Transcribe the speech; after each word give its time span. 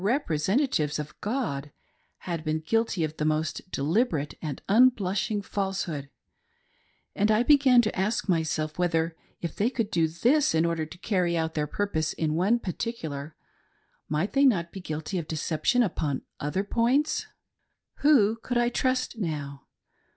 representatives 0.03 0.97
of 0.97 1.13
God, 1.21 1.69
had 2.21 2.43
been 2.43 2.59
guilty 2.59 3.03
of 3.03 3.17
the 3.17 3.23
most 3.25 3.69
deliberate' 3.69 4.33
and 4.41 4.59
unblushing 4.67 5.43
falsehood, 5.43 6.09
and 7.15 7.29
I 7.29 7.43
began 7.43 7.83
to 7.83 7.95
ask 7.95 8.27
myself 8.27 8.79
whether, 8.79 9.15
if 9.41 9.55
they 9.55 9.69
could 9.69 9.91
do 9.91 10.07
this 10.07 10.55
in 10.55 10.65
order 10.65 10.87
to 10.87 10.97
carry 10.97 11.37
out 11.37 11.53
their 11.53 11.67
purpose 11.67 12.13
in 12.13 12.33
one 12.33 12.57
particular, 12.57 13.35
might 14.09 14.33
they 14.33 14.43
not 14.43 14.71
be 14.71 14.81
guilty 14.81 15.19
of 15.19 15.27
deception 15.27 15.83
upon 15.83 16.23
other 16.39 16.63
points? 16.63 17.27
Who 17.97 18.37
could 18.37 18.57
I 18.57 18.69
trust 18.69 19.19
now 19.19 19.67